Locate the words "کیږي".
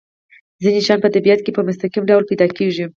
2.57-2.85